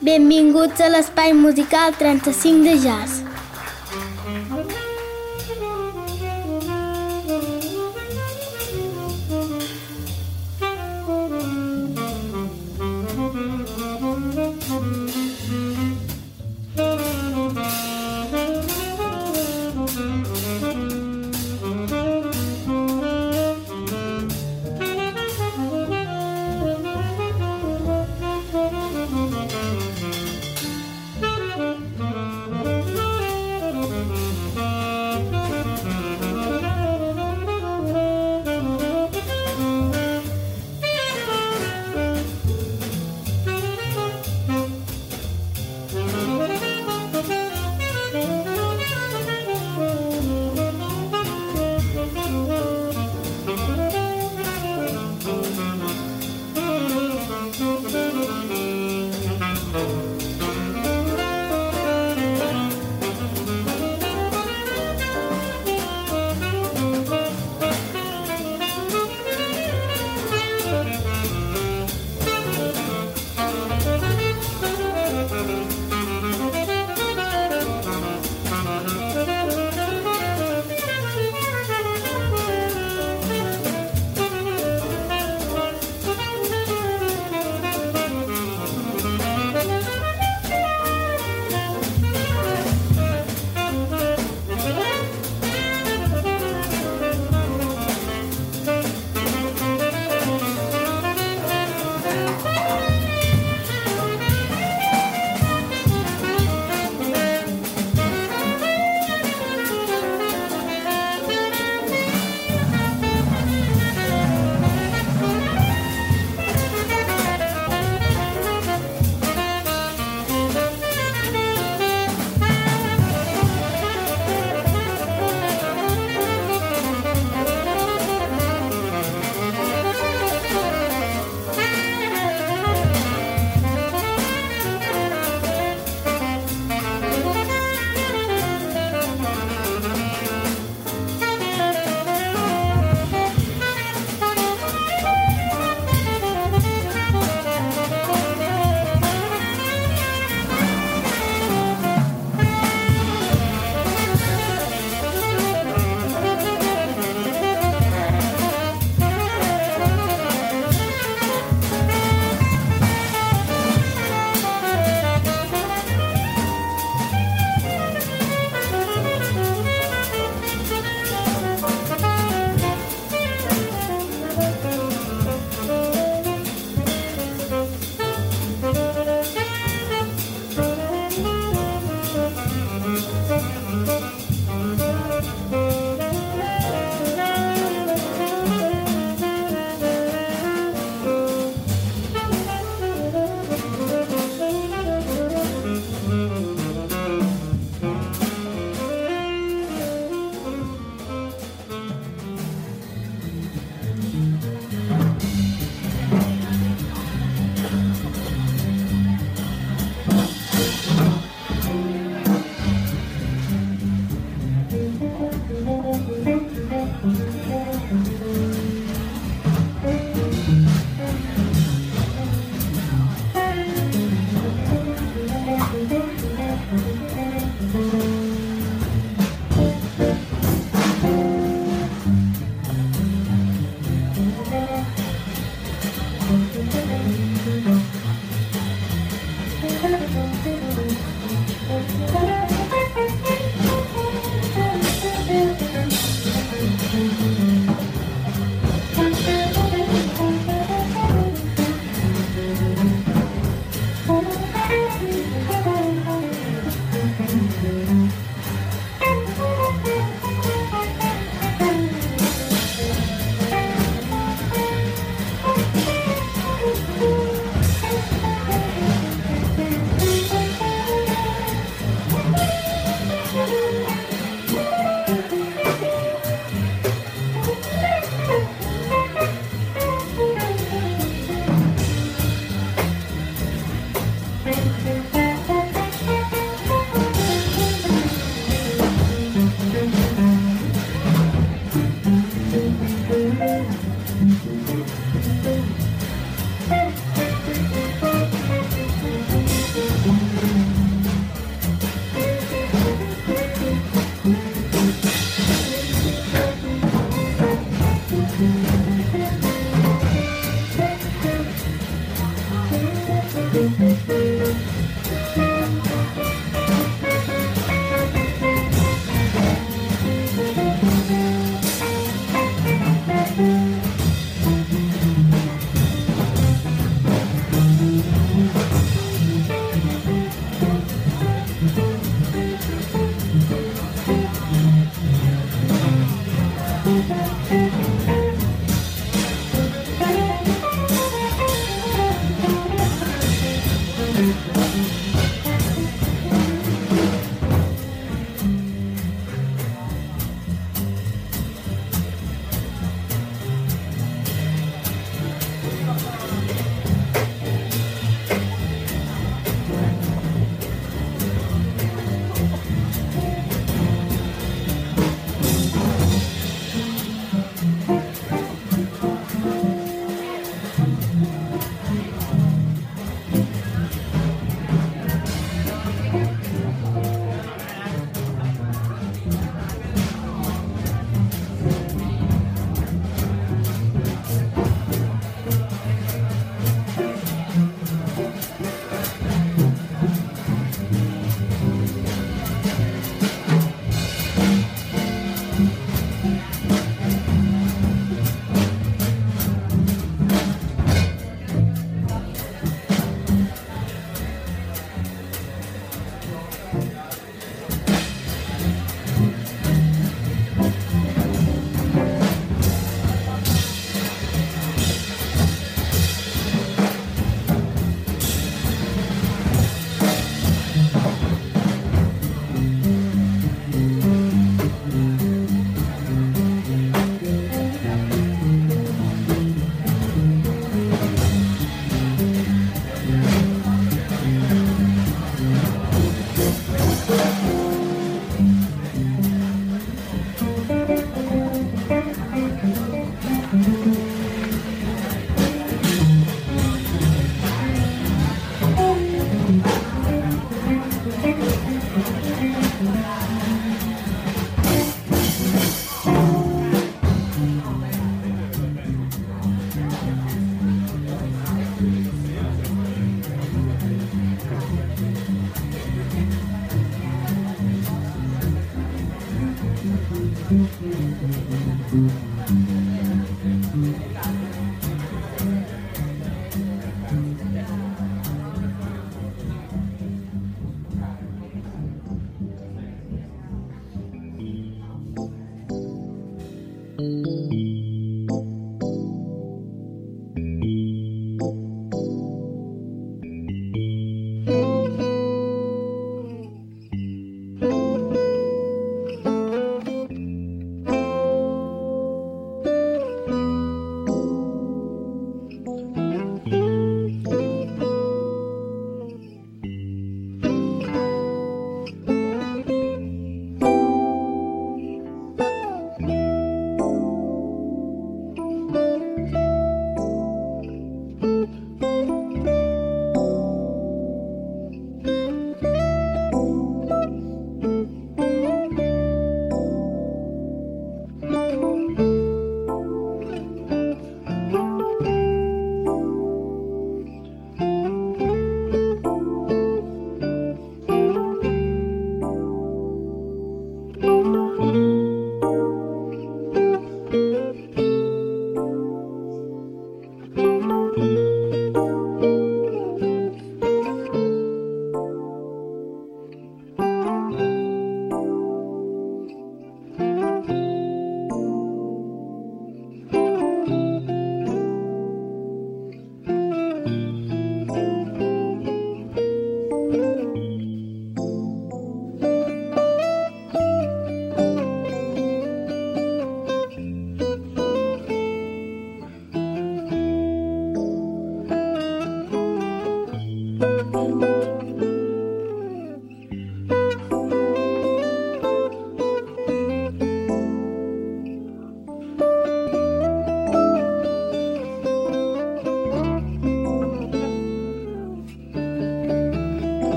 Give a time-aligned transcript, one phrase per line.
[0.00, 3.27] Benvinguts a l'espai musical 35 de jazz.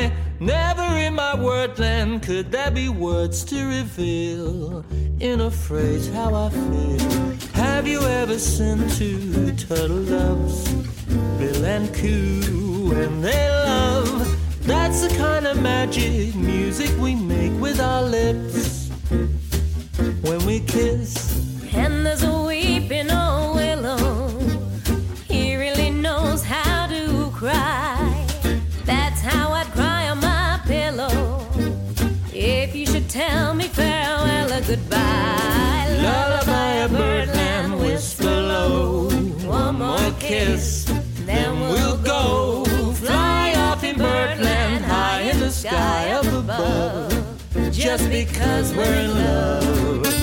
[0.00, 0.12] Sigh.
[0.40, 4.84] Never in my wordland could there be words to reveal
[5.20, 7.52] in a phrase how I feel.
[7.52, 10.72] Have you ever seen two turtle doves,
[11.38, 14.36] Bill and Coo, when they love?
[14.62, 18.88] That's the kind of magic music we make with our lips
[20.22, 21.36] when we kiss.
[21.74, 22.39] And there's a
[40.40, 40.84] kiss,
[41.26, 42.64] then we'll go.
[42.94, 47.12] Fly off in birdland high in the sky up above.
[47.70, 50.19] Just because we're in love.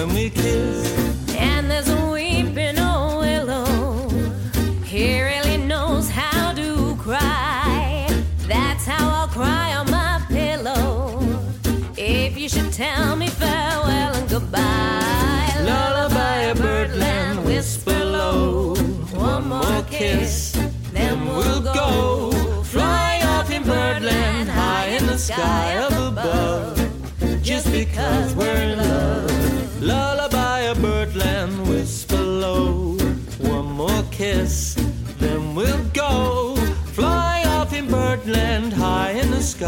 [0.00, 1.36] When we kiss.
[1.36, 4.08] And there's a weeping old willow.
[4.84, 8.08] He really knows how to cry.
[8.48, 11.20] That's how I'll cry on my pillow.
[11.96, 13.19] If you should tell me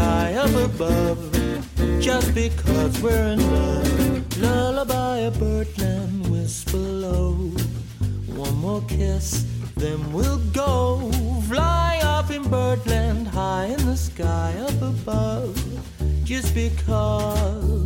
[0.03, 1.19] sky up above.
[1.99, 4.37] Just because we're in love.
[4.37, 7.33] Lullaby a birdland whisper low.
[8.43, 9.45] One more kiss,
[9.75, 11.09] then we'll go.
[11.47, 15.55] Fly off in birdland high in the sky up above.
[16.25, 17.82] Just because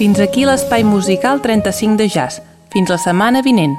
[0.00, 2.40] Fins aquí l'espai musical 35 de jazz.
[2.72, 3.76] Fins la setmana vinent.